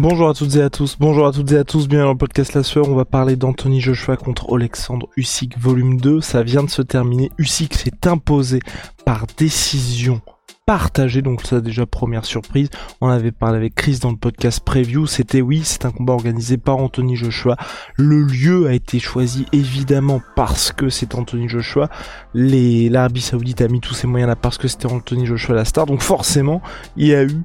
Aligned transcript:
Bonjour 0.00 0.30
à 0.30 0.32
toutes 0.32 0.56
et 0.56 0.62
à 0.62 0.70
tous, 0.70 0.96
bonjour 0.98 1.26
à 1.26 1.30
toutes 1.30 1.52
et 1.52 1.58
à 1.58 1.64
tous, 1.64 1.86
bienvenue 1.86 2.06
dans 2.06 2.12
le 2.12 2.16
podcast 2.16 2.54
La 2.54 2.62
Sueur, 2.62 2.88
on 2.88 2.94
va 2.94 3.04
parler 3.04 3.36
d'Anthony 3.36 3.82
Joshua 3.82 4.16
contre 4.16 4.50
Alexandre 4.50 5.10
Usyk 5.18 5.58
volume 5.58 6.00
2, 6.00 6.22
ça 6.22 6.42
vient 6.42 6.64
de 6.64 6.70
se 6.70 6.80
terminer, 6.80 7.30
Usyk 7.36 7.74
s'est 7.74 8.08
imposé 8.08 8.60
par 9.04 9.26
décision 9.36 10.22
partagée, 10.64 11.20
donc 11.20 11.42
ça 11.42 11.60
déjà 11.60 11.84
première 11.84 12.24
surprise, 12.24 12.70
on 13.02 13.08
avait 13.08 13.30
parlé 13.30 13.58
avec 13.58 13.74
Chris 13.74 13.98
dans 14.00 14.10
le 14.10 14.16
podcast 14.16 14.64
preview, 14.64 15.06
c'était 15.06 15.42
oui, 15.42 15.60
c'est 15.64 15.84
un 15.84 15.90
combat 15.90 16.14
organisé 16.14 16.56
par 16.56 16.78
Anthony 16.78 17.14
Joshua, 17.14 17.58
le 17.96 18.22
lieu 18.22 18.68
a 18.68 18.72
été 18.72 19.00
choisi 19.00 19.44
évidemment 19.52 20.22
parce 20.34 20.72
que 20.72 20.88
c'est 20.88 21.14
Anthony 21.14 21.46
Joshua, 21.46 21.90
l'Arabie 22.32 23.20
Saoudite 23.20 23.60
a 23.60 23.68
mis 23.68 23.80
tous 23.80 23.92
ses 23.92 24.06
moyens 24.06 24.30
là 24.30 24.36
parce 24.36 24.56
que 24.56 24.66
c'était 24.66 24.90
Anthony 24.90 25.26
Joshua 25.26 25.54
la 25.54 25.66
star, 25.66 25.84
donc 25.84 26.00
forcément 26.00 26.62
il 26.96 27.08
y 27.08 27.14
a 27.14 27.22
eu 27.24 27.42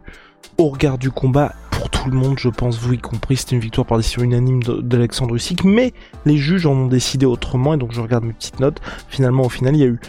au 0.57 0.69
regard 0.69 0.97
du 0.97 1.11
combat, 1.11 1.53
pour 1.71 1.89
tout 1.89 2.09
le 2.09 2.15
monde, 2.15 2.39
je 2.39 2.49
pense, 2.49 2.79
vous 2.79 2.93
y 2.93 2.97
compris, 2.97 3.37
c'était 3.37 3.55
une 3.55 3.61
victoire 3.61 3.85
par 3.85 3.97
décision 3.97 4.23
unanime 4.23 4.63
d'Alexandre 4.63 5.35
Usyk, 5.35 5.63
mais 5.63 5.93
les 6.25 6.37
juges 6.37 6.65
en 6.65 6.73
ont 6.73 6.87
décidé 6.87 7.25
autrement, 7.25 7.73
et 7.73 7.77
donc 7.77 7.91
je 7.91 8.01
regarde 8.01 8.23
mes 8.23 8.33
petites 8.33 8.59
notes. 8.59 8.81
Finalement, 9.09 9.43
au 9.43 9.49
final, 9.49 9.75
il 9.75 9.79
y 9.79 9.83
a 9.83 9.87
eu 9.87 9.99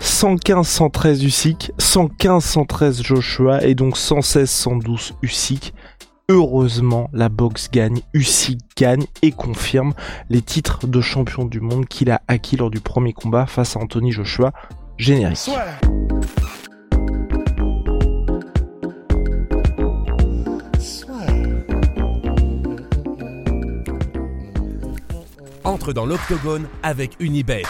115-113 0.00 1.24
Usyk, 1.24 1.72
115-113 1.78 3.04
Joshua, 3.04 3.62
et 3.62 3.74
donc 3.74 3.96
116-112 3.96 5.12
Usyk. 5.22 5.74
Heureusement, 6.28 7.10
la 7.12 7.28
boxe 7.28 7.70
gagne, 7.70 8.00
Usyk 8.14 8.60
gagne 8.76 9.04
et 9.20 9.32
confirme 9.32 9.92
les 10.30 10.40
titres 10.40 10.86
de 10.86 11.00
champion 11.00 11.44
du 11.44 11.60
monde 11.60 11.86
qu'il 11.86 12.10
a 12.10 12.22
acquis 12.26 12.56
lors 12.56 12.70
du 12.70 12.80
premier 12.80 13.12
combat 13.12 13.46
face 13.46 13.76
à 13.76 13.80
Anthony 13.80 14.12
Joshua. 14.12 14.52
Générique. 14.96 15.50
Entre 25.64 25.92
dans 25.92 26.06
l'octogone 26.06 26.66
avec 26.82 27.12
Unibet. 27.20 27.62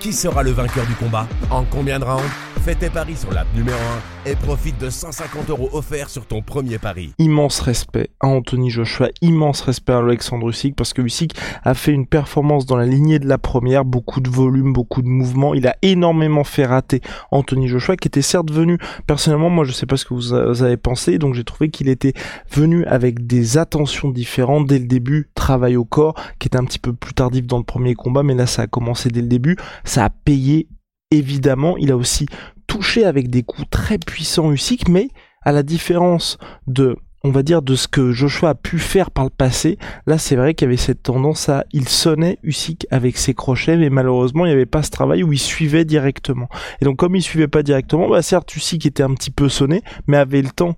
Qui 0.00 0.12
sera 0.12 0.42
le 0.42 0.52
vainqueur 0.52 0.86
du 0.86 0.94
combat? 0.94 1.26
En 1.50 1.64
combien 1.64 1.98
de 1.98 2.04
rounds? 2.04 2.45
Fais 2.66 2.74
tes 2.74 2.90
paris 2.90 3.14
sur 3.14 3.32
l'app 3.32 3.46
numéro 3.54 3.78
1 4.26 4.30
et 4.32 4.34
profite 4.34 4.76
de 4.80 4.90
150 4.90 5.50
euros 5.50 5.70
offerts 5.72 6.10
sur 6.10 6.26
ton 6.26 6.42
premier 6.42 6.78
pari. 6.78 7.12
immense 7.16 7.60
respect 7.60 8.10
à 8.18 8.26
Anthony 8.26 8.70
Joshua, 8.70 9.10
immense 9.22 9.60
respect 9.60 9.92
à 9.92 9.98
Alexandre 9.98 10.48
Usyk 10.48 10.74
parce 10.74 10.92
que 10.92 11.00
Usyk 11.00 11.36
a 11.62 11.74
fait 11.74 11.92
une 11.92 12.08
performance 12.08 12.66
dans 12.66 12.74
la 12.76 12.84
lignée 12.84 13.20
de 13.20 13.28
la 13.28 13.38
première, 13.38 13.84
beaucoup 13.84 14.20
de 14.20 14.28
volume, 14.28 14.72
beaucoup 14.72 15.00
de 15.00 15.06
mouvement, 15.06 15.54
il 15.54 15.68
a 15.68 15.76
énormément 15.82 16.42
fait 16.42 16.66
rater 16.66 17.02
Anthony 17.30 17.68
Joshua 17.68 17.96
qui 17.96 18.08
était 18.08 18.20
certes 18.20 18.50
venu, 18.50 18.78
personnellement 19.06 19.48
moi 19.48 19.64
je 19.64 19.70
sais 19.70 19.86
pas 19.86 19.96
ce 19.96 20.04
que 20.04 20.14
vous 20.14 20.32
avez 20.34 20.76
pensé, 20.76 21.18
donc 21.18 21.34
j'ai 21.34 21.44
trouvé 21.44 21.70
qu'il 21.70 21.88
était 21.88 22.14
venu 22.50 22.84
avec 22.86 23.28
des 23.28 23.58
attentions 23.58 24.08
différentes 24.08 24.66
dès 24.66 24.80
le 24.80 24.86
début, 24.86 25.30
travail 25.36 25.76
au 25.76 25.84
corps 25.84 26.16
qui 26.40 26.48
était 26.48 26.58
un 26.58 26.64
petit 26.64 26.80
peu 26.80 26.92
plus 26.92 27.14
tardif 27.14 27.46
dans 27.46 27.58
le 27.58 27.64
premier 27.64 27.94
combat 27.94 28.24
mais 28.24 28.34
là 28.34 28.46
ça 28.46 28.62
a 28.62 28.66
commencé 28.66 29.08
dès 29.08 29.22
le 29.22 29.28
début, 29.28 29.56
ça 29.84 30.06
a 30.06 30.10
payé 30.10 30.66
évidemment, 31.10 31.76
il 31.76 31.92
a 31.92 31.96
aussi 31.96 32.26
touché 32.66 33.04
avec 33.04 33.30
des 33.30 33.42
coups 33.42 33.68
très 33.70 33.98
puissants 33.98 34.52
Usyk 34.52 34.88
mais 34.88 35.08
à 35.42 35.52
la 35.52 35.62
différence 35.62 36.38
de 36.66 36.96
on 37.24 37.30
va 37.30 37.42
dire 37.42 37.60
de 37.60 37.74
ce 37.74 37.88
que 37.88 38.12
Joshua 38.12 38.50
a 38.50 38.54
pu 38.54 38.78
faire 38.78 39.10
par 39.10 39.24
le 39.24 39.30
passé, 39.30 39.78
là 40.06 40.16
c'est 40.16 40.36
vrai 40.36 40.54
qu'il 40.54 40.66
y 40.66 40.68
avait 40.68 40.76
cette 40.76 41.02
tendance 41.02 41.48
à 41.48 41.64
il 41.72 41.88
sonnait 41.88 42.38
Usyk 42.44 42.86
avec 42.90 43.16
ses 43.16 43.34
crochets 43.34 43.76
mais 43.76 43.90
malheureusement 43.90 44.46
il 44.46 44.50
n'y 44.50 44.54
avait 44.54 44.66
pas 44.66 44.84
ce 44.84 44.90
travail 44.90 45.24
où 45.24 45.32
il 45.32 45.38
suivait 45.38 45.84
directement. 45.84 46.48
Et 46.80 46.84
donc 46.84 46.98
comme 46.98 47.16
il 47.16 47.22
suivait 47.22 47.48
pas 47.48 47.64
directement, 47.64 48.08
bah 48.08 48.22
certes 48.22 48.54
Usyk 48.54 48.86
était 48.86 49.02
un 49.02 49.14
petit 49.14 49.32
peu 49.32 49.48
sonné 49.48 49.82
mais 50.06 50.16
avait 50.16 50.42
le 50.42 50.50
temps 50.50 50.76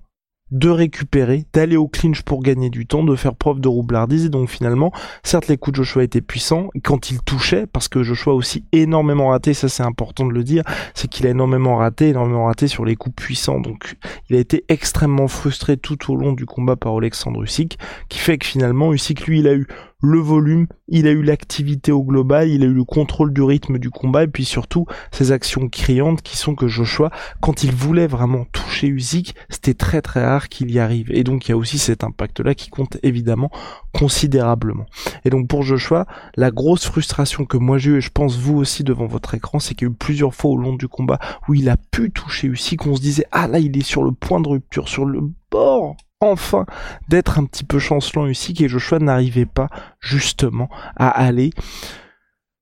de 0.51 0.69
récupérer, 0.69 1.45
d'aller 1.53 1.77
au 1.77 1.89
clinch 1.89 2.23
pour 2.23 2.43
gagner 2.43 2.71
du 2.71 2.87
temps, 2.87 3.05
de 3.05 3.17
faire 3.17 3.35
preuve 3.35 3.61
de 3.61 3.69
roublardise. 3.69 4.27
Et 4.27 4.29
donc 4.29 4.49
finalement, 4.49 4.93
certes 5.23 5.49
les 5.49 5.57
coups 5.57 5.79
de 5.79 5.85
Joshua 5.85 6.05
étaient 6.05 6.21
puissants 6.21 6.71
quand 6.83 7.11
il 7.11 7.21
touchait, 7.21 7.67
parce 7.67 7.89
que 7.89 8.03
Joshua 8.03 8.35
aussi 8.35 8.65
énormément 8.73 9.29
raté, 9.29 9.55
ça 9.55 9.69
c'est 9.69 9.83
important 9.83 10.27
de 10.27 10.33
le 10.33 10.45
dire, 10.45 10.63
c'est 10.95 11.09
qu'il 11.09 11.27
a 11.27 11.31
énormément 11.31 11.77
raté, 11.77 12.09
énormément 12.09 12.47
raté 12.47 12.69
sur 12.69 12.85
les 12.85 12.97
coups 12.97 13.17
puissants, 13.17 13.61
donc 13.61 13.97
il 14.29 14.37
a 14.37 14.39
été 14.39 14.65
extrêmement 14.69 15.29
frustré 15.29 15.77
tout 15.77 16.13
au 16.13 16.17
long 16.17 16.33
du 16.33 16.47
combat 16.47 16.77
par 16.77 16.97
Alexandre 16.97 17.43
Usyk, 17.43 17.79
qui 18.09 18.19
fait 18.19 18.39
que 18.39 18.47
finalement 18.47 18.93
Usyk 18.93 19.27
lui 19.27 19.41
il 19.41 19.49
a 19.49 19.55
eu 19.55 19.67
le 20.01 20.21
volume, 20.21 20.69
il 20.87 21.09
a 21.09 21.11
eu 21.11 21.23
l'activité 21.23 21.91
au 21.91 22.05
global, 22.05 22.49
il 22.49 22.63
a 22.63 22.67
eu 22.67 22.73
le 22.73 22.85
contrôle 22.85 23.33
du 23.33 23.43
rythme 23.43 23.79
du 23.79 23.91
combat 23.91 24.23
et 24.23 24.29
puis 24.29 24.45
surtout 24.45 24.87
ces 25.11 25.33
actions 25.33 25.69
criantes 25.69 26.23
qui 26.23 26.37
sont 26.37 26.55
que 26.55 26.69
Joshua, 26.69 27.11
quand 27.41 27.65
il 27.65 27.73
voulait 27.73 28.07
vraiment 28.07 28.45
toucher 28.53 28.87
Usyk, 28.87 29.35
c'était 29.49 29.75
très 29.75 30.01
très 30.01 30.25
rare 30.25 30.49
qu'il 30.49 30.71
y 30.71 30.79
arrive 30.79 31.11
et 31.11 31.25
donc 31.25 31.49
il 31.49 31.51
y 31.51 31.53
a 31.53 31.57
aussi 31.57 31.79
cet 31.79 32.05
impact 32.05 32.39
là 32.39 32.55
qui 32.55 32.71
compte 32.71 32.97
évidemment 33.03 33.51
considérablement. 33.93 34.87
Et 35.25 35.31
donc 35.31 35.49
pour 35.49 35.65
Joshua, 35.65 36.07
la 36.37 36.53
grosse 36.53 36.85
frustration 36.85 37.45
que 37.45 37.57
moi 37.57 37.79
j'ai 37.79 37.91
eu 37.91 37.97
et 37.97 38.01
je 38.01 38.11
pense 38.11 38.39
vous 38.39 38.57
aussi 38.57 38.85
devant 38.85 39.07
votre 39.07 39.35
écran, 39.35 39.59
c'est 39.59 39.75
qu'il 39.75 39.89
y 39.89 39.91
a 39.91 39.93
eu 39.93 39.97
plusieurs 39.97 40.35
fois 40.35 40.53
au 40.53 40.57
long 40.57 40.75
du 40.75 40.87
combat 40.87 41.19
où 41.49 41.55
il 41.55 41.69
a 41.69 41.77
pu 41.77 42.13
toucher 42.13 42.47
Usyk, 42.47 42.87
on 42.87 42.95
se 42.95 43.01
disait 43.01 43.27
ah 43.33 43.49
là 43.49 43.59
il 43.59 43.77
est 43.77 43.83
sur 43.83 44.05
le 44.05 44.13
point 44.13 44.41
de 44.41 44.49
rupture, 44.49 44.89
sur 44.89 45.07
le 45.07 45.23
enfin 46.21 46.67
d'être 47.09 47.39
un 47.39 47.45
petit 47.45 47.65
peu 47.65 47.79
chancelant 47.79 48.27
Usyk 48.27 48.61
et 48.61 48.69
Joshua 48.69 48.99
n'arrivait 48.99 49.47
pas 49.47 49.69
justement 50.01 50.69
à 50.97 51.09
aller 51.09 51.51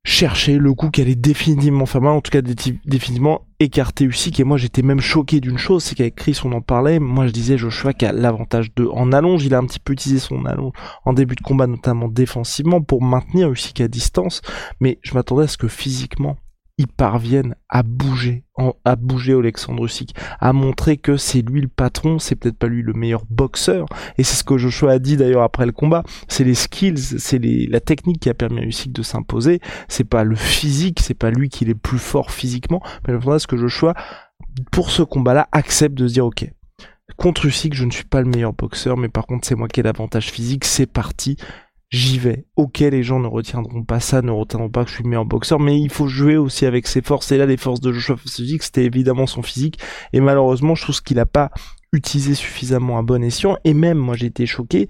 chercher 0.05 0.59
le 0.59 0.73
coup 0.73 0.91
qui 0.91 1.01
allait 1.01 1.17
définitivement 1.17 1.85
faire 1.85 2.01
mal, 2.01 2.13
en 2.13 2.21
tout 2.21 2.31
cas 2.31 2.41
dé- 2.41 2.79
définitivement 2.85 3.41
écarter 3.59 4.05
Usyk 4.05 4.39
et 4.39 4.45
moi 4.45 4.57
j'étais 4.57 4.83
même 4.83 5.01
choqué 5.01 5.41
d'une 5.41 5.59
chose, 5.59 5.83
c'est 5.83 5.97
qu'avec 5.97 6.15
Chris 6.15 6.39
on 6.45 6.53
en 6.53 6.61
parlait, 6.61 7.01
moi 7.01 7.27
je 7.27 7.33
disais 7.33 7.59
Joshua 7.59 7.93
qui 7.93 8.07
a 8.07 8.13
l'avantage 8.13 8.73
de 8.77 8.87
en 8.87 9.11
allonge, 9.13 9.45
il 9.45 9.53
a 9.55 9.59
un 9.59 9.67
petit 9.67 9.81
peu 9.81 9.95
utilisé 9.95 10.21
son 10.21 10.45
allonge 10.45 10.73
en 11.05 11.13
début 11.13 11.35
de 11.35 11.41
combat 11.41 11.67
notamment 11.67 12.07
défensivement 12.09 12.81
pour 12.83 13.03
maintenir 13.03 13.51
Usyk 13.51 13.81
à 13.81 13.89
distance, 13.89 14.43
mais 14.81 15.01
je 15.03 15.15
m'attendais 15.15 15.45
à 15.45 15.49
ce 15.49 15.57
que 15.59 15.67
physiquement 15.67 16.37
il 16.78 16.88
parvienne 16.88 17.54
à 17.70 17.82
bouger, 17.82 18.44
à 18.84 18.97
bouger 18.97 19.32
Alexandre 19.32 19.84
Usyk, 19.87 20.14
à 20.41 20.53
montrer 20.53 20.98
que 20.98 21.16
c'est 21.16 21.41
lui 21.41 21.62
le 21.62 21.69
patron, 21.69 22.19
c'est 22.19 22.37
peut-être 22.37 22.59
pas 22.59 22.66
lui 22.66 22.82
le 22.82 22.92
meilleur 22.92 23.25
boxeur, 23.31 23.87
et 24.19 24.25
c'est 24.25 24.37
ce 24.37 24.44
que 24.44 24.59
Joshua 24.59 24.92
a 24.92 24.98
dit 24.98 25.16
d'ailleurs 25.16 25.42
après 25.42 25.64
le 25.64 25.72
combat, 25.72 26.04
c'est 26.28 26.44
les 26.44 26.54
skills, 26.54 26.98
c'est 26.98 27.38
la 27.38 27.81
technique 27.81 28.20
qui 28.20 28.28
a 28.28 28.34
permis 28.34 28.60
à 28.60 28.64
Usyk 28.64 28.92
de 28.92 29.03
s'imposer, 29.03 29.60
c'est 29.88 30.04
pas 30.04 30.25
le 30.25 30.37
physique, 30.37 31.00
c'est 31.00 31.14
pas 31.14 31.31
lui 31.31 31.48
qui 31.48 31.64
est 31.64 31.69
le 31.69 31.75
plus 31.75 31.98
fort 31.98 32.31
physiquement, 32.31 32.82
mais 33.06 33.14
le 33.14 33.20
faudra 33.20 33.38
ce 33.38 33.47
que 33.47 33.56
Joshua, 33.56 33.94
pour 34.70 34.91
ce 34.91 35.03
combat-là, 35.03 35.48
accepte 35.53 35.94
de 35.94 36.06
se 36.06 36.12
dire 36.12 36.26
ok, 36.26 36.50
contre 37.16 37.47
Usyk, 37.47 37.72
je 37.72 37.87
ne 37.87 37.91
suis 37.91 38.04
pas 38.04 38.20
le 38.20 38.28
meilleur 38.28 38.53
boxeur, 38.53 38.98
mais 38.98 39.08
par 39.08 39.26
contre 39.26 39.47
c'est 39.47 39.54
moi 39.54 39.69
qui 39.69 39.81
ai 39.81 39.82
l'avantage 39.82 40.31
physique, 40.31 40.66
c'est 40.66 40.87
parti, 40.87 41.38
j'y 41.91 42.19
vais. 42.19 42.47
Ok, 42.57 42.81
les 42.81 43.03
gens 43.03 43.21
ne 43.21 43.27
retiendront 43.27 43.85
pas 43.85 44.01
ça, 44.01 44.23
ne 44.23 44.31
retiendront 44.31 44.71
pas 44.71 44.85
que 44.85 44.91
je 44.91 44.95
suis 44.97 45.05
le 45.05 45.11
meilleur 45.11 45.25
boxeur, 45.25 45.61
mais 45.61 45.81
il 45.81 45.91
faut 45.91 46.09
jouer 46.09 46.37
aussi 46.37 46.67
avec 46.67 46.87
ses 46.87 47.03
forces. 47.03 47.31
Et 47.33 47.39
là, 47.39 47.47
les 47.47 47.57
forces 47.57 47.81
de 47.81 47.93
Joshua 47.93 48.17
Usyk, 48.25 48.63
c'était 48.63 48.85
évidemment 48.85 49.27
son 49.27 49.43
physique. 49.43 49.79
Et 50.13 50.21
malheureusement, 50.21 50.75
je 50.75 50.83
trouve 50.83 51.03
qu'il 51.03 51.17
n'a 51.17 51.27
pas 51.27 51.51
utilisé 51.93 52.35
suffisamment 52.35 52.99
à 52.99 53.03
bon 53.03 53.23
escient. 53.23 53.56
Et 53.65 53.75
même, 53.75 53.99
moi, 53.99 54.17
j'ai 54.17 54.27
été 54.27 54.47
choqué. 54.47 54.88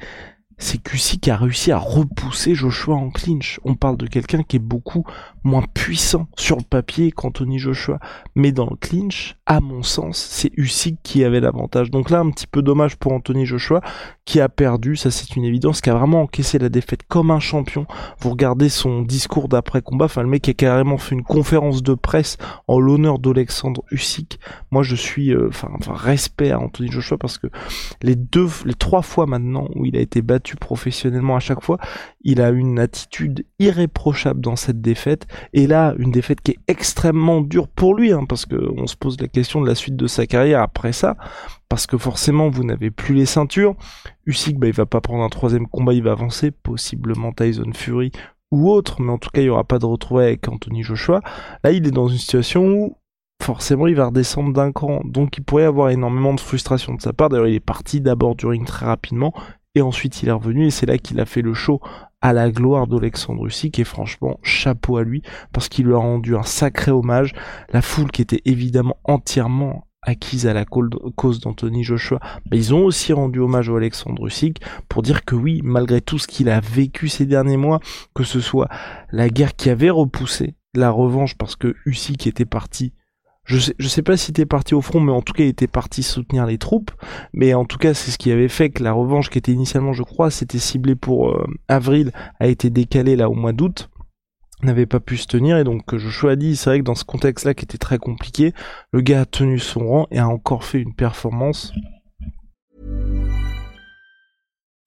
C'est 0.59 0.79
qu'Usyk 0.79 1.29
a 1.29 1.37
réussi 1.37 1.71
à 1.71 1.79
repousser 1.79 2.55
Joshua 2.55 2.95
en 2.95 3.11
clinch. 3.11 3.61
On 3.65 3.75
parle 3.75 3.99
de 3.99 4.07
quelqu'un 4.07 4.43
qui 4.43 4.57
est 4.57 4.61
beaucoup 4.61 5.05
moins 5.45 5.65
puissant 5.75 6.29
sur 6.37 6.57
le 6.57 6.63
papier 6.63 7.13
qu'Anthony 7.13 7.59
Joshua. 7.59 7.99
Mais 8.35 8.53
dans 8.53 8.67
le 8.69 8.77
clinch, 8.77 9.37
à 9.45 9.61
mon 9.61 9.83
sens, 9.83 10.17
c'est 10.17 10.51
Usyk 10.57 10.99
qui 11.03 11.25
avait 11.25 11.41
l'avantage. 11.41 11.91
Donc 11.91 12.09
là, 12.09 12.21
un 12.21 12.31
petit 12.31 12.47
peu 12.47 12.63
dommage 12.63 12.97
pour 12.97 13.13
Anthony 13.13 13.45
Joshua, 13.45 13.83
qui 14.25 14.41
a 14.41 14.49
perdu, 14.49 14.97
ça 14.97 15.11
c'est 15.11 15.37
une 15.37 15.45
évidence, 15.45 15.81
qui 15.81 15.91
a 15.91 15.95
vraiment 15.95 16.23
encaissé 16.23 16.59
la 16.59 16.69
défaite 16.69 17.03
comme 17.07 17.31
un 17.31 17.39
champion. 17.39 17.87
Vous 18.19 18.31
regardez 18.31 18.69
son 18.69 19.03
discours 19.03 19.49
d'après-combat, 19.49 20.07
enfin 20.07 20.23
le 20.23 20.29
mec 20.29 20.49
a 20.49 20.55
carrément 20.55 20.99
fait 20.99 21.15
une 21.15 21.23
conférence 21.23 21.83
de 21.83 21.95
presse 21.95 22.39
en 22.67 22.81
l'honneur 22.81 23.19
d'Alexandre 23.19 23.85
Usyk. 23.91 24.41
Moi 24.71 24.83
je 24.83 24.97
suis, 24.97 25.33
euh, 25.33 25.49
enfin, 25.49 25.69
enfin 25.79 25.95
respect 25.95 26.51
à 26.51 26.59
Anthony 26.59 26.91
Joshua 26.91 27.19
parce 27.19 27.39
que 27.39 27.47
les 28.03 28.17
deux, 28.17 28.49
les 28.65 28.75
trois 28.75 29.03
fois 29.03 29.27
maintenant 29.27 29.69
où 29.75 29.85
il 29.85 29.97
a 29.97 30.01
été 30.01 30.23
battu 30.23 30.46
professionnellement 30.55 31.35
à 31.35 31.41
chaque 31.41 31.63
fois. 31.63 31.79
Il 32.21 32.41
a 32.41 32.51
une 32.51 32.79
attitude 32.79 33.45
irréprochable 33.59 34.41
dans 34.41 34.55
cette 34.55 34.81
défaite. 34.81 35.27
Et 35.53 35.67
là, 35.67 35.95
une 35.99 36.13
défaite 36.13 36.41
qui 36.43 36.53
est 36.53 36.59
extrêmement 36.69 37.41
dure 37.41 37.67
pour 37.67 37.95
lui, 37.95 38.13
hein, 38.13 38.25
parce 38.29 38.47
qu'on 38.47 38.87
se 38.87 38.97
pose 38.97 39.21
la 39.21 39.27
question 39.27 39.61
de 39.61 39.67
la 39.67 39.75
suite 39.75 39.97
de 39.97 40.07
sa 40.07 40.27
carrière 40.27 40.63
après 40.63 40.93
ça. 40.93 41.17
Parce 41.69 41.89
que 41.89 41.99
forcément, 41.99 42.49
vous 42.49 42.63
n'avez 42.63 42.93
plus 42.93 43.15
les 43.15 43.27
ceintures. 43.27 43.75
Usyk, 44.27 44.59
bah, 44.59 44.69
il 44.69 44.73
va 44.73 44.87
pas 44.87 45.01
prendre 45.01 45.25
un 45.25 45.29
troisième 45.29 45.67
combat, 45.67 45.95
il 45.95 46.05
va 46.05 46.13
avancer, 46.13 46.53
possiblement 46.53 47.33
Tyson 47.33 47.73
Fury 47.75 48.13
ou 48.53 48.71
autre, 48.71 49.03
mais 49.03 49.11
en 49.11 49.19
tout 49.19 49.31
cas, 49.31 49.41
il 49.41 49.45
n'y 49.45 49.51
aura 49.51 49.65
pas 49.65 49.81
de 49.81 49.87
retrouvailles 49.87 50.29
avec 50.29 50.47
Anthony 50.47 50.85
Joshua. 50.85 51.21
Là, 51.65 51.73
il 51.73 51.85
est 51.85 51.91
dans 51.91 52.07
une 52.07 52.19
situation 52.19 52.65
où 52.65 52.97
forcément 53.43 53.87
il 53.87 53.95
va 53.95 54.07
redescendre 54.07 54.53
d'un 54.53 54.73
cran. 54.73 55.01
Donc 55.05 55.39
il 55.39 55.45
pourrait 55.45 55.65
avoir 55.65 55.91
énormément 55.91 56.35
de 56.35 56.41
frustration 56.41 56.95
de 56.95 57.01
sa 57.01 57.13
part. 57.13 57.29
D'ailleurs 57.29 57.49
il 57.49 57.55
est 57.55 57.61
parti 57.61 58.01
d'abord 58.01 58.35
du 58.35 58.47
ring 58.47 58.67
très 58.67 58.87
rapidement 58.87 59.33
et 59.77 59.83
ensuite 59.83 60.23
il 60.23 60.29
est 60.31 60.33
revenu 60.33 60.67
et 60.67 60.71
c'est 60.71 60.87
là 60.87 60.97
qu'il 60.97 61.21
a 61.21 61.27
fait 61.27 61.43
le 61.43 61.55
show 61.55 61.81
à 62.23 62.33
la 62.33 62.51
gloire 62.51 62.87
d'Alexandre 62.87 63.47
Usyk 63.47 63.79
et 63.79 63.85
franchement 63.85 64.41
chapeau 64.43 64.97
à 64.97 65.05
lui 65.05 65.23
parce 65.53 65.69
qu'il 65.69 65.87
lui 65.87 65.95
a 65.95 65.99
rendu 65.99 66.35
un 66.35 66.43
sacré 66.43 66.91
hommage. 66.91 67.35
La 67.73 67.83
foule 67.83 68.11
qui 68.11 68.23
était 68.23 68.41
évidemment 68.47 68.97
entièrement 69.05 69.87
acquise 70.01 70.47
à 70.47 70.55
la 70.55 70.65
cause 70.65 71.41
d'Anthony 71.41 71.83
Joshua, 71.85 72.21
mais 72.51 72.57
ils 72.57 72.75
ont 72.75 72.85
aussi 72.85 73.13
rendu 73.13 73.41
hommage 73.41 73.69
à 73.69 73.77
Alexandre 73.77 74.27
Usyk 74.27 74.61
pour 74.89 75.03
dire 75.03 75.25
que 75.25 75.35
oui, 75.35 75.61
malgré 75.63 76.01
tout 76.01 76.19
ce 76.19 76.29
qu'il 76.29 76.49
a 76.49 76.61
vécu 76.61 77.09
ces 77.09 77.27
derniers 77.27 77.57
mois, 77.57 77.81
que 78.15 78.25
ce 78.25 78.41
soit 78.41 78.69
la 79.11 79.29
guerre 79.29 79.57
qui 79.57 79.69
avait 79.69 79.91
repoussé 79.91 80.55
la 80.75 80.91
revanche 80.91 81.37
parce 81.37 81.57
que 81.57 81.75
Usyk 81.85 82.27
était 82.27 82.45
parti 82.45 82.93
je 83.47 83.59
sais, 83.59 83.75
sais 83.81 84.03
pas 84.03 84.17
si 84.17 84.33
était 84.33 84.45
parti 84.45 84.75
au 84.75 84.83
front, 84.83 85.01
mais 85.01 85.13
en 85.13 85.23
tout 85.23 85.33
cas, 85.33 85.45
il 85.45 85.49
était 85.49 85.69
parti 85.69 86.03
soutenir 86.03 86.47
les 86.47 86.59
troupes. 86.59 86.91
Mais 87.33 87.55
en 87.55 87.65
tout 87.65 87.79
cas, 87.79 87.95
c'est 87.95 88.11
ce 88.11 88.19
qui 88.19 88.33
avait 88.33 88.49
fait 88.49 88.71
que 88.71 88.83
la 88.83 88.93
revanche, 88.93 89.31
qui 89.31 89.39
était 89.39 89.53
initialement, 89.53 89.93
je 89.93 90.03
crois, 90.03 90.31
c'était 90.31 90.59
ciblée 90.59 90.97
pour 90.97 91.31
euh, 91.31 91.47
avril, 91.69 92.13
a 92.41 92.49
été 92.49 92.71
décalée 92.71 93.17
là 93.17 93.31
au 93.31 93.35
mois 93.35 93.53
d'août 93.53 93.89
n'avait 94.63 94.87
pas 94.87 95.01
pu 95.01 95.17
se 95.17 95.27
tenir. 95.27 95.59
Et 95.59 95.65
donc 95.65 95.95
Joshua 95.97 96.35
dit 96.35 96.57
c'est 96.57 96.71
vrai 96.71 96.79
que 96.81 96.85
dans 96.85 96.95
ce 96.95 97.05
contexte 97.05 97.45
là 97.45 97.53
qui 97.55 97.65
était 97.65 97.79
très 97.79 97.99
compliqué 97.99 98.55
le 98.91 99.03
gars 99.03 99.21
a 99.21 99.27
tenu 99.27 99.59
son 99.59 99.87
rang 99.87 100.07
et 100.11 100.19
a 100.19 100.27
encore 100.27 100.65
fait 100.65 100.81
une 100.81 100.95
performance. 100.95 101.73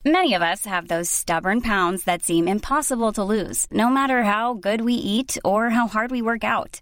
Many 0.06 0.34
of 0.34 0.42
us 0.42 0.66
have 0.66 0.88
those 0.88 1.08
stubborn 1.08 1.62
pounds 1.62 2.04
that 2.06 2.24
seem 2.24 2.48
impossible 2.48 3.14
to 3.14 3.24
lose 3.24 3.68
no 3.72 3.90
matter 3.90 4.24
how 4.24 4.56
good 4.56 4.82
we 4.82 4.94
eat 4.94 5.40
or 5.44 5.70
how 5.70 5.88
hard 5.88 6.12
we 6.12 6.22
work 6.22 6.44
out 6.44 6.82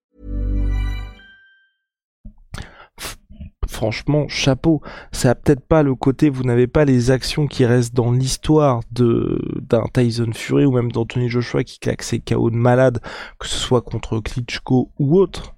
Franchement, 3.81 4.27
chapeau. 4.27 4.79
Ça 5.11 5.31
a 5.31 5.35
peut-être 5.35 5.65
pas 5.65 5.81
le 5.81 5.95
côté, 5.95 6.29
vous 6.29 6.43
n'avez 6.43 6.67
pas 6.67 6.85
les 6.85 7.09
actions 7.09 7.47
qui 7.47 7.65
restent 7.65 7.95
dans 7.95 8.11
l'histoire 8.11 8.81
d'un 8.91 9.85
Tyson 9.91 10.29
Fury 10.33 10.65
ou 10.65 10.71
même 10.71 10.91
d'Anthony 10.91 11.29
Joshua 11.29 11.63
qui 11.63 11.79
claque 11.79 12.03
ses 12.03 12.19
KO 12.19 12.51
de 12.51 12.55
malade, 12.55 12.99
que 13.39 13.47
ce 13.47 13.57
soit 13.57 13.81
contre 13.81 14.19
Klitschko 14.19 14.91
ou 14.99 15.17
autre. 15.17 15.55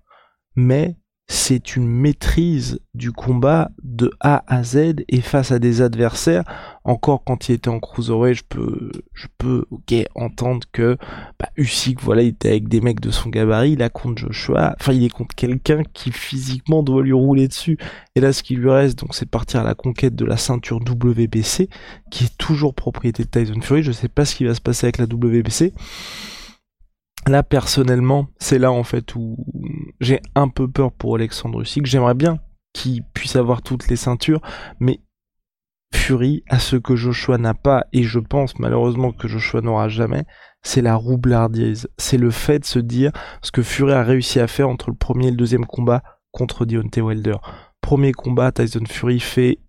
Mais 0.56 0.96
c'est 1.28 1.76
une 1.76 1.86
maîtrise 1.86 2.80
du 2.94 3.12
combat 3.12 3.72
de 3.96 4.12
A 4.20 4.44
à 4.48 4.64
Z 4.64 5.04
et 5.08 5.22
face 5.22 5.52
à 5.52 5.60
des 5.60 5.82
adversaires. 5.82 6.44
Encore 6.84 7.24
quand 7.24 7.48
il 7.48 7.54
était 7.54 7.70
en 7.70 7.80
cruiserweight, 7.80 8.36
je 8.36 8.44
peux, 8.48 8.92
je 9.14 9.28
peux, 9.38 9.66
ok, 9.72 9.94
entendre 10.16 10.68
que 10.72 10.98
bah, 11.40 11.50
Usyk, 11.56 12.02
voilà, 12.02 12.24
il 12.24 12.30
était 12.30 12.50
avec 12.50 12.68
des 12.68 12.82
mecs 12.82 13.00
de 13.00 13.12
son 13.12 13.30
gabarit, 13.30 13.72
il 13.72 13.84
a 13.84 13.90
contre 13.90 14.22
Joshua, 14.22 14.76
enfin 14.80 14.94
il 14.94 15.04
est 15.04 15.10
contre 15.10 15.36
quelqu'un 15.36 15.84
qui 15.94 16.12
physiquement 16.12 16.84
doit 16.84 17.04
lui 17.04 17.14
rouler 17.14 17.48
dessus. 17.48 17.78
Et 18.16 18.22
là, 18.22 18.34
ce 18.34 18.44
qui 18.44 18.56
lui 18.56 18.70
reste, 18.70 19.00
donc, 19.00 19.16
c'est 19.16 19.26
de 19.26 19.30
partir 19.30 19.62
à 19.62 19.64
la 19.64 19.76
conquête 19.76 20.16
de 20.16 20.26
la 20.26 20.38
ceinture 20.38 20.80
WBC, 20.80 21.70
qui 22.12 22.26
est 22.26 22.38
toujours 22.38 22.74
propriété 22.74 23.24
de 23.24 23.30
Tyson 23.30 23.62
Fury. 23.62 23.84
Je 23.84 23.92
sais 23.92 24.10
pas 24.10 24.26
ce 24.26 24.36
qui 24.36 24.46
va 24.46 24.54
se 24.54 24.62
passer 24.62 24.88
avec 24.88 24.98
la 24.98 25.06
WBC. 25.06 25.74
Là, 27.28 27.42
personnellement, 27.42 28.28
c'est 28.40 28.60
là 28.60 28.72
en 28.72 28.84
fait 28.84 29.16
où 29.16 29.38
j'ai 30.02 30.20
un 30.36 30.50
peu 30.50 30.68
peur 30.68 30.92
pour 30.92 31.16
Alexandre 31.16 31.62
Usyk. 31.62 31.86
J'aimerais 31.86 32.16
bien 32.16 32.40
qu'il 32.74 33.04
puisse 33.14 33.36
avoir 33.36 33.62
toutes 33.62 33.88
les 33.88 33.96
ceintures, 33.96 34.42
mais 34.80 35.00
Fury 35.94 36.44
a 36.50 36.60
ce 36.60 36.76
que 36.76 36.96
Joshua 36.96 37.38
n'a 37.38 37.54
pas, 37.54 37.86
et 37.94 38.04
je 38.04 38.20
pense 38.20 38.58
malheureusement 38.60 39.12
que 39.12 39.28
Joshua 39.28 39.62
n'aura 39.62 39.88
jamais, 39.88 40.26
c'est 40.64 40.82
la 40.82 40.96
roublardise. 40.96 41.88
C'est 41.98 42.18
le 42.18 42.32
fait 42.32 42.60
de 42.60 42.66
se 42.66 42.80
dire 42.80 43.12
ce 43.42 43.52
que 43.52 43.62
Fury 43.62 43.94
a 43.94 44.04
réussi 44.04 44.40
à 44.40 44.48
faire 44.48 44.70
entre 44.70 44.90
le 44.90 44.96
premier 44.96 45.28
et 45.28 45.32
le 45.32 45.38
deuxième 45.38 45.66
combat 45.66 46.02
contre 46.32 46.66
Deontay 46.66 47.02
Wilder. 47.02 47.38
Premier 47.82 48.12
combat, 48.12 48.52
Tyson 48.52 48.84
Fury 48.88 49.20
fait 49.20 49.60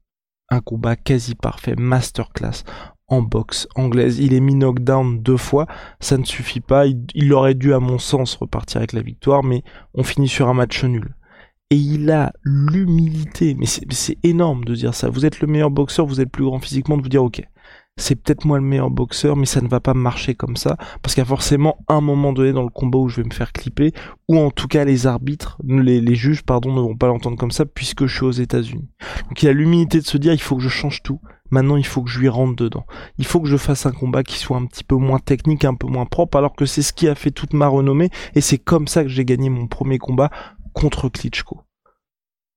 un 0.51 0.61
combat 0.61 0.97
quasi 0.97 1.35
parfait, 1.35 1.75
masterclass 1.77 2.65
en 3.09 3.23
boxe 3.23 3.69
anglaise. 3.75 4.19
Il 4.19 4.35
est 4.35 4.41
mis 4.41 4.55
knockdown 4.55 5.21
deux 5.21 5.37
fois, 5.37 5.67
ça 6.01 6.17
ne 6.17 6.25
suffit 6.25 6.61
pas. 6.61 6.87
Il, 6.87 7.33
aurait 7.33 7.55
dû, 7.55 7.75
à 7.75 7.81
mon 7.81 7.99
sens, 7.99 8.37
repartir 8.37 8.79
avec 8.79 8.93
la 8.93 9.03
victoire, 9.03 9.43
mais 9.43 9.63
on 9.95 10.05
finit 10.05 10.29
sur 10.29 10.49
un 10.49 10.55
match 10.55 10.85
nul. 10.85 11.15
Et 11.75 11.77
il 11.77 12.09
a 12.13 12.33
l'humilité, 12.45 13.57
mais 13.59 13.67
c'est 13.67 14.19
énorme 14.23 14.65
de 14.65 14.77
dire 14.77 14.95
ça. 14.95 15.09
Vous 15.09 15.27
êtes 15.27 15.41
le 15.41 15.49
meilleur 15.49 15.73
boxeur, 15.73 16.07
vous 16.07 16.21
êtes 16.21 16.31
plus 16.31 16.45
grand 16.45 16.61
physiquement, 16.61 16.97
de 16.97 17.03
vous 17.03 17.09
dire 17.09 17.25
ok, 17.25 17.43
c'est 17.97 18.15
peut-être 18.15 18.45
moi 18.45 18.59
le 18.59 18.65
meilleur 18.65 18.91
boxeur, 18.91 19.35
mais 19.35 19.45
ça 19.45 19.61
ne 19.61 19.67
va 19.67 19.81
pas 19.81 19.93
marcher 19.93 20.37
comme 20.37 20.57
ça, 20.57 20.77
parce 21.03 21.15
qu'il 21.15 21.23
y 21.23 21.27
a 21.27 21.29
forcément 21.29 21.79
un 21.89 22.01
moment 22.01 22.33
donné 22.33 22.53
dans 22.53 22.63
le 22.63 22.69
combat 22.69 22.99
où 22.99 23.09
je 23.09 23.23
vais 23.23 23.27
me 23.29 23.35
faire 23.35 23.53
clipper, 23.53 23.93
ou 24.29 24.39
en 24.39 24.53
tout 24.53 24.69
cas 24.69 24.85
les 24.85 25.09
arbitres, 25.09 25.59
les, 25.67 26.01
les 26.01 26.15
juges, 26.15 26.45
pardon, 26.45 26.73
ne 26.73 26.81
vont 26.81 26.97
pas 26.97 27.09
l'entendre 27.09 27.37
comme 27.37 27.51
ça, 27.51 27.67
puisque 27.67 28.07
je 28.07 28.15
suis 28.15 28.25
aux 28.25 28.31
États-Unis. 28.31 28.89
Donc 29.29 29.43
il 29.43 29.49
a 29.49 29.53
l'humilité 29.53 29.99
de 29.99 30.07
se 30.07 30.17
dire, 30.17 30.33
il 30.33 30.41
faut 30.41 30.55
que 30.55 30.63
je 30.63 30.69
change 30.69 31.03
tout, 31.03 31.19
Maintenant, 31.55 31.77
il 31.77 31.87
faut 31.87 32.03
que 32.03 32.11
je 32.11 32.19
lui 32.19 32.29
rentre 32.29 32.57
dedans. 32.57 32.85
Il 33.19 33.27
faut 33.27 33.41
que 33.41 33.49
je 33.49 33.57
fasse 33.57 33.87
un 33.87 33.93
combat 33.93 34.25
qui 34.25 34.39
soit 34.39 34.57
un 34.57 34.67
petit 34.67 34.83
peu 34.83 34.97
moins 34.97 35.21
technique, 35.21 35.65
un 35.65 35.75
peu 35.75 35.87
moins 35.87 36.05
propre, 36.07 36.39
alors 36.39 36.57
que 36.57 36.67
c'est 36.67 36.83
ce 36.83 36.93
qui 36.93 37.07
a 37.07 37.15
fait 37.15 37.31
toute 37.31 37.53
ma 37.53 37.69
renommée, 37.69 38.11
et 38.35 38.41
c'est 38.41 38.59
comme 38.59 38.89
ça 38.89 39.05
que 39.05 39.09
j'ai 39.09 39.25
gagné 39.25 39.51
mon 39.51 39.69
premier 39.69 39.99
combat 39.99 40.31
contre 40.75 41.09
Klitschko. 41.09 41.63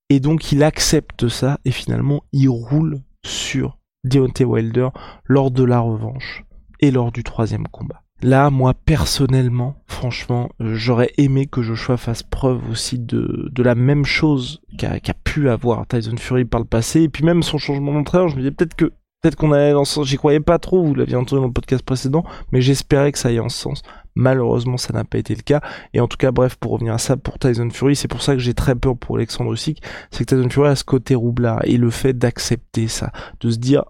Et 0.10 0.20
donc, 0.20 0.52
il 0.52 0.64
accepte 0.64 1.30
ça, 1.30 1.60
et 1.64 1.72
finalement, 1.72 2.24
il 2.34 2.50
roule 2.50 3.02
sur 3.26 3.78
Deontay 4.04 4.44
Wilder 4.44 4.90
lors 5.26 5.52
de 5.52 5.64
la 5.64 5.80
revanche, 5.80 6.44
et 6.80 6.92
lors 6.92 7.12
du 7.12 7.24
troisième 7.24 7.68
combat. 7.68 8.04
Là, 8.24 8.50
moi 8.50 8.74
personnellement, 8.74 9.76
franchement, 9.86 10.50
euh, 10.60 10.74
j'aurais 10.74 11.12
aimé 11.18 11.46
que 11.46 11.62
Joshua 11.62 11.98
fasse 11.98 12.24
preuve 12.24 12.68
aussi 12.72 12.98
de, 12.98 13.50
de 13.52 13.64
la 13.64 13.76
même 13.76 14.06
chose 14.06 14.62
qu'a 14.80 15.00
pu 15.24 15.50
avoir 15.50 15.86
Tyson 15.86 16.18
Fury 16.18 16.46
par 16.46 16.60
le 16.60 16.66
passé. 16.66 17.04
Et 17.04 17.10
puis 17.10 17.24
même 17.24 17.44
son 17.44 17.60
changement 17.60 17.94
d'entraîneur, 17.94 18.30
je 18.30 18.36
me 18.36 18.40
disais 18.40 18.52
peut-être 18.52 18.76
que 18.76 18.92
peut-être 19.22 19.36
qu'on 19.36 19.52
allait 19.52 19.74
dans 19.74 19.86
ce 19.86 19.94
sens. 19.94 20.08
J'y 20.08 20.18
croyais 20.18 20.40
pas 20.40 20.60
trop, 20.60 20.84
vous 20.84 20.96
l'aviez 20.96 21.16
entendu 21.16 21.42
dans 21.42 21.48
le 21.48 21.54
podcast 21.54 21.84
précédent, 21.84 22.24
mais 22.52 22.62
j'espérais 22.62 23.12
que 23.12 23.20
ça 23.20 23.30
aille 23.30 23.40
en 23.40 23.50
ce 23.50 23.58
sens. 23.58 23.82
Malheureusement, 24.16 24.78
ça 24.78 24.94
n'a 24.94 25.04
pas 25.04 25.18
été 25.18 25.36
le 25.36 25.42
cas. 25.42 25.62
Et 25.94 26.00
en 26.00 26.08
tout 26.08 26.18
cas, 26.18 26.32
bref, 26.32 26.56
pour 26.56 26.72
revenir 26.72 26.94
à 26.94 26.98
ça, 26.98 27.18
pour 27.18 27.38
Tyson 27.38 27.70
Fury, 27.70 27.96
c'est 27.96 28.08
pour 28.08 28.22
ça 28.22 28.34
que 28.34 28.40
j'ai 28.40 28.54
très 28.54 28.76
peur 28.76 28.98
pour 28.98 29.18
Alexandre 29.18 29.54
Usyk, 29.54 29.82
c'est 30.12 30.26
que 30.26 30.36
Tyson 30.36 30.50
Fury 30.50 30.70
a 30.70 30.76
ce 30.76 30.84
côté 30.84 31.16
roublard 31.16 31.62
et 31.66 31.78
le 31.78 31.90
fait 31.90 32.14
d'accepter 32.14 32.88
ça, 32.88 33.12
de 33.40 33.50
se 33.52 33.58
dire, 33.58 33.84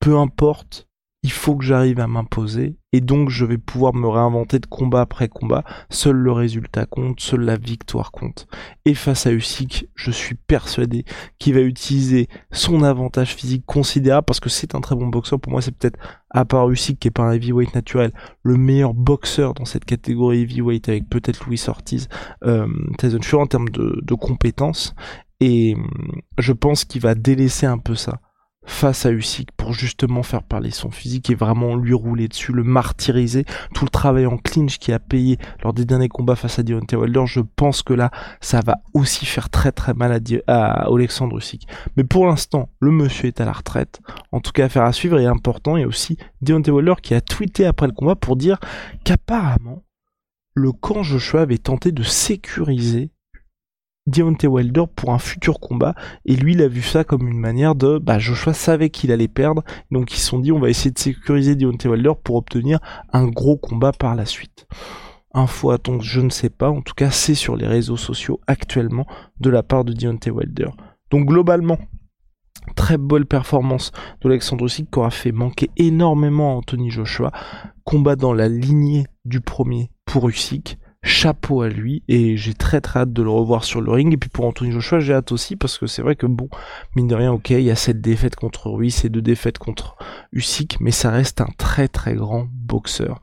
peu 0.00 0.16
importe 0.16 0.86
il 1.24 1.32
faut 1.32 1.56
que 1.56 1.64
j'arrive 1.64 2.00
à 2.00 2.06
m'imposer 2.06 2.76
et 2.92 3.00
donc 3.00 3.30
je 3.30 3.46
vais 3.46 3.56
pouvoir 3.56 3.94
me 3.94 4.06
réinventer 4.06 4.58
de 4.58 4.66
combat 4.66 5.00
après 5.00 5.26
combat. 5.26 5.64
Seul 5.88 6.16
le 6.16 6.30
résultat 6.30 6.84
compte, 6.84 7.18
seule 7.18 7.40
la 7.40 7.56
victoire 7.56 8.12
compte. 8.12 8.46
Et 8.84 8.94
face 8.94 9.26
à 9.26 9.32
Usyk, 9.32 9.88
je 9.94 10.10
suis 10.10 10.34
persuadé 10.34 11.06
qu'il 11.38 11.54
va 11.54 11.60
utiliser 11.60 12.28
son 12.52 12.82
avantage 12.82 13.34
physique 13.34 13.64
considérable 13.64 14.26
parce 14.26 14.38
que 14.38 14.50
c'est 14.50 14.74
un 14.74 14.82
très 14.82 14.96
bon 14.96 15.06
boxeur. 15.06 15.40
Pour 15.40 15.50
moi, 15.50 15.62
c'est 15.62 15.74
peut-être 15.74 15.98
à 16.28 16.44
part 16.44 16.70
Usyk 16.70 17.00
qui 17.00 17.08
est 17.08 17.10
pas 17.10 17.22
un 17.22 17.32
heavyweight 17.32 17.74
naturel, 17.74 18.12
le 18.42 18.58
meilleur 18.58 18.92
boxeur 18.92 19.54
dans 19.54 19.64
cette 19.64 19.86
catégorie 19.86 20.42
heavyweight 20.42 20.90
avec 20.90 21.08
peut-être 21.08 21.46
Louis 21.46 21.64
Ortiz, 21.68 22.10
euh, 22.44 22.68
Tyson 22.98 23.22
Fury 23.22 23.42
en 23.42 23.46
termes 23.46 23.70
de, 23.70 23.98
de 24.02 24.14
compétences. 24.14 24.94
Et 25.40 25.74
je 26.36 26.52
pense 26.52 26.84
qu'il 26.84 27.00
va 27.00 27.14
délaisser 27.14 27.64
un 27.64 27.78
peu 27.78 27.94
ça 27.94 28.20
face 28.66 29.06
à 29.06 29.12
Usyk 29.12 29.50
pour 29.56 29.72
justement 29.72 30.22
faire 30.22 30.42
parler 30.42 30.70
son 30.70 30.90
physique 30.90 31.30
et 31.30 31.34
vraiment 31.34 31.76
lui 31.76 31.94
rouler 31.94 32.28
dessus, 32.28 32.52
le 32.52 32.64
martyriser. 32.64 33.44
Tout 33.74 33.84
le 33.84 33.90
travail 33.90 34.26
en 34.26 34.36
clinch 34.36 34.78
qui 34.78 34.92
a 34.92 34.98
payé 34.98 35.38
lors 35.62 35.72
des 35.72 35.84
derniers 35.84 36.08
combats 36.08 36.36
face 36.36 36.58
à 36.58 36.62
Deontay 36.62 36.96
Wilder, 36.96 37.24
je 37.26 37.40
pense 37.40 37.82
que 37.82 37.92
là, 37.92 38.10
ça 38.40 38.60
va 38.64 38.76
aussi 38.92 39.26
faire 39.26 39.50
très 39.50 39.72
très 39.72 39.94
mal 39.94 40.12
à, 40.12 40.18
à 40.46 40.92
Alexandre 40.92 41.38
Usyk. 41.38 41.66
Mais 41.96 42.04
pour 42.04 42.26
l'instant, 42.26 42.68
le 42.80 42.90
monsieur 42.90 43.26
est 43.26 43.40
à 43.40 43.44
la 43.44 43.52
retraite. 43.52 44.00
En 44.32 44.40
tout 44.40 44.52
cas, 44.52 44.66
affaire 44.66 44.84
à 44.84 44.92
suivre 44.92 45.18
est 45.18 45.26
important. 45.26 45.76
Et 45.76 45.84
aussi 45.84 46.18
Deontay 46.42 46.70
Wilder 46.70 46.94
qui 47.02 47.14
a 47.14 47.20
tweeté 47.20 47.66
après 47.66 47.86
le 47.86 47.92
combat 47.92 48.16
pour 48.16 48.36
dire 48.36 48.58
qu'apparemment, 49.04 49.82
le 50.54 50.72
camp 50.72 51.02
Joshua 51.02 51.42
avait 51.42 51.58
tenté 51.58 51.90
de 51.90 52.02
sécuriser 52.02 53.10
Deontay 54.06 54.46
Wilder 54.46 54.84
pour 54.94 55.12
un 55.12 55.18
futur 55.18 55.60
combat. 55.60 55.94
Et 56.24 56.36
lui 56.36 56.52
il 56.52 56.62
a 56.62 56.68
vu 56.68 56.82
ça 56.82 57.04
comme 57.04 57.26
une 57.26 57.38
manière 57.38 57.74
de 57.74 57.98
bah 57.98 58.18
Joshua 58.18 58.52
savait 58.52 58.90
qu'il 58.90 59.12
allait 59.12 59.28
perdre. 59.28 59.62
Donc 59.90 60.12
ils 60.12 60.18
se 60.18 60.26
sont 60.26 60.38
dit 60.38 60.52
on 60.52 60.60
va 60.60 60.70
essayer 60.70 60.90
de 60.90 60.98
sécuriser 60.98 61.56
Deontay 61.56 61.88
Wilder 61.88 62.12
pour 62.22 62.36
obtenir 62.36 62.78
un 63.12 63.26
gros 63.26 63.56
combat 63.56 63.92
par 63.92 64.14
la 64.14 64.26
suite. 64.26 64.66
Info 65.32 65.70
à 65.70 65.78
ton 65.78 66.00
je 66.00 66.20
ne 66.20 66.30
sais 66.30 66.50
pas. 66.50 66.70
En 66.70 66.82
tout 66.82 66.94
cas 66.94 67.10
c'est 67.10 67.34
sur 67.34 67.56
les 67.56 67.66
réseaux 67.66 67.96
sociaux 67.96 68.40
actuellement 68.46 69.06
de 69.40 69.50
la 69.50 69.62
part 69.62 69.84
de 69.84 69.92
Deontay 69.92 70.30
Wilder. 70.30 70.68
Donc 71.10 71.26
globalement 71.26 71.78
très 72.76 72.98
belle 72.98 73.26
performance 73.26 73.92
de 74.20 74.28
Alexandre 74.28 74.64
Usyk 74.64 74.90
qui 74.90 74.98
aura 74.98 75.10
fait 75.10 75.32
manquer 75.32 75.70
énormément 75.76 76.52
à 76.52 76.56
Anthony 76.56 76.90
Joshua. 76.90 77.32
Combat 77.84 78.16
dans 78.16 78.32
la 78.32 78.48
lignée 78.48 79.06
du 79.24 79.40
premier 79.40 79.90
pour 80.06 80.28
Usyk 80.28 80.78
chapeau 81.04 81.62
à 81.62 81.68
lui 81.68 82.02
et 82.08 82.36
j'ai 82.36 82.54
très 82.54 82.80
très 82.80 83.00
hâte 83.00 83.12
de 83.12 83.22
le 83.22 83.30
revoir 83.30 83.62
sur 83.62 83.80
le 83.80 83.92
ring. 83.92 84.12
Et 84.12 84.16
puis 84.16 84.30
pour 84.30 84.46
Anthony 84.46 84.72
Joshua 84.72 85.00
j'ai 85.00 85.14
hâte 85.14 85.32
aussi 85.32 85.54
parce 85.54 85.78
que 85.78 85.86
c'est 85.86 86.02
vrai 86.02 86.16
que 86.16 86.26
bon 86.26 86.48
mine 86.96 87.06
de 87.06 87.14
rien 87.14 87.32
ok 87.32 87.50
il 87.50 87.60
y 87.60 87.70
a 87.70 87.76
cette 87.76 88.00
défaite 88.00 88.36
contre 88.36 88.70
Ruiz 88.70 89.04
et 89.04 89.08
deux 89.08 89.22
défaites 89.22 89.58
contre 89.58 89.96
Usyk 90.32 90.78
mais 90.80 90.90
ça 90.90 91.10
reste 91.10 91.40
un 91.40 91.48
très 91.58 91.88
très 91.88 92.14
grand 92.14 92.48
boxeur 92.50 93.20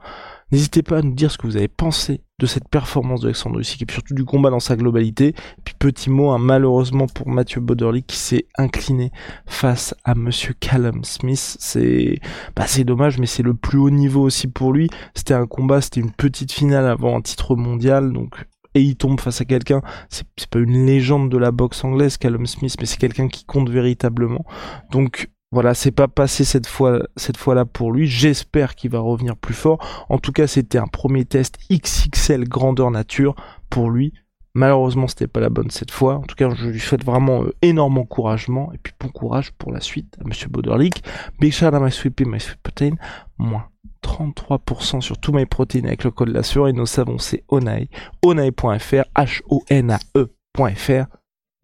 N'hésitez 0.52 0.84
pas 0.84 0.98
à 0.98 1.02
nous 1.02 1.14
dire 1.14 1.32
ce 1.32 1.38
que 1.38 1.48
vous 1.48 1.58
avez 1.58 1.68
pensé 1.68 2.22
de 2.40 2.46
cette 2.46 2.68
performance 2.68 3.22
de 3.22 3.28
Alexandre 3.28 3.60
Usyk 3.60 3.84
et 3.84 3.92
surtout 3.92 4.14
du 4.14 4.26
combat 4.26 4.50
dans 4.50 4.60
sa 4.60 4.76
globalité. 4.76 5.34
Puis 5.64 5.76
petit 5.78 6.10
mot, 6.10 6.32
hein, 6.32 6.40
malheureusement 6.40 7.08
pour 7.08 7.30
Mathieu 7.30 7.62
Boderly 7.62 8.04
qui 8.04 8.18
s'est 8.18 8.48
incliné 8.58 9.12
face 9.46 9.96
à 10.04 10.16
Monsieur 10.16 10.54
Callum 10.60 11.04
Smith. 11.04 11.58
C'est, 11.60 12.20
bah, 12.56 12.66
c'est 12.68 12.84
dommage, 12.84 13.20
mais 13.20 13.28
c'est 13.28 13.44
le 13.44 13.54
plus 13.54 13.78
haut 13.78 13.90
niveau 13.90 14.24
aussi 14.24 14.48
pour 14.48 14.74
lui. 14.74 14.90
C'était 15.14 15.34
un 15.34 15.48
combat, 15.48 15.82
c'était 15.82 16.02
une 16.02 16.12
petite 16.12 16.52
finale 16.52 16.88
avant 16.88 17.18
un 17.18 17.22
titre 17.22 17.56
mondial, 17.56 18.12
donc 18.12 18.46
et 18.74 18.82
il 18.82 18.96
tombe 18.96 19.20
face 19.20 19.42
à 19.42 19.46
quelqu'un, 19.46 19.82
c'est 20.10 20.26
pas 20.50 20.60
une 20.60 20.86
légende 20.86 21.30
de 21.30 21.38
la 21.38 21.52
boxe 21.52 21.84
anglaise, 21.84 22.18
Callum 22.18 22.46
Smith, 22.46 22.76
mais 22.80 22.86
c'est 22.86 23.00
quelqu'un 23.00 23.28
qui 23.28 23.44
compte 23.44 23.70
véritablement. 23.70 24.46
Donc 24.92 25.30
voilà, 25.52 25.74
c'est 25.74 25.92
pas 25.92 26.08
passé 26.08 26.46
cette 26.46 26.68
fois, 26.68 27.02
cette 27.18 27.36
fois-là 27.36 27.66
pour 27.66 27.92
lui. 27.92 28.08
J'espère 28.08 28.76
qu'il 28.76 28.92
va 28.92 29.00
revenir 29.00 29.36
plus 29.36 29.54
fort. 29.54 30.06
En 30.08 30.18
tout 30.18 30.32
cas, 30.32 30.48
c'était 30.48 30.78
un 30.78 30.88
premier 30.88 31.26
test 31.26 31.58
XXL 31.70 32.48
grandeur 32.48 32.90
nature 32.90 33.36
pour 33.70 33.90
lui. 33.90 34.14
Malheureusement, 34.54 35.08
c'était 35.08 35.28
pas 35.28 35.40
la 35.42 35.50
bonne 35.50 35.70
cette 35.70 35.92
fois. 35.92 36.16
En 36.16 36.22
tout 36.22 36.36
cas, 36.36 36.50
je 36.54 36.68
lui 36.68 36.80
souhaite 36.80 37.04
vraiment 37.06 37.44
euh, 37.44 37.54
énorme 37.62 37.98
encouragement 37.98 38.72
et 38.74 38.78
puis 38.78 38.94
bon 39.00 39.10
courage 39.10 39.52
pour 39.54 39.72
la 39.72 39.80
suite 39.80 40.18
à 40.20 40.28
Monsieur 40.28 40.50
Boderlick. 40.50 41.04
Big 41.40 41.54
shout 41.54 41.72
my 41.72 41.92
sweet 41.92 42.20
my 42.26 42.40
sweet 42.40 42.60
protein, 42.62 42.96
moins 43.38 43.68
33% 44.04 45.02
sur 45.02 45.18
tous 45.18 45.32
mes 45.32 45.46
protéines 45.46 45.88
avec 45.88 46.04
le 46.04 46.12
code 46.12 46.30
la 46.30 46.44
sueur 46.44 46.68
et 46.68 46.74
nos 46.74 46.86
savons 46.86 47.18
c'est 47.18 47.44
Onai, 47.48 47.90
onai.fr, 48.24 49.04
H-O-N-A-E.fr, 49.16 51.06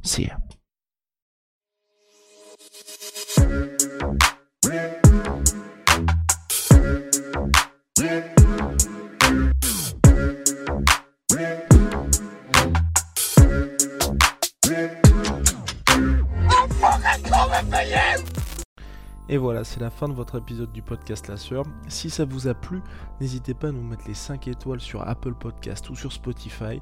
c'est 0.03 0.29
Et 19.29 19.35
voilà, 19.35 19.65
c'est 19.65 19.81
la 19.81 19.89
fin 19.89 20.07
de 20.07 20.13
votre 20.13 20.37
épisode 20.37 20.71
du 20.71 20.81
podcast 20.81 21.27
La 21.27 21.35
Sœur. 21.35 21.65
Si 21.89 22.09
ça 22.09 22.23
vous 22.23 22.47
a 22.47 22.53
plu, 22.53 22.81
n'hésitez 23.19 23.53
pas 23.53 23.67
à 23.67 23.71
nous 23.73 23.83
mettre 23.83 24.07
les 24.07 24.13
5 24.13 24.47
étoiles 24.47 24.79
sur 24.79 25.05
Apple 25.05 25.33
Podcast 25.33 25.89
ou 25.89 25.97
sur 25.97 26.13
Spotify. 26.13 26.81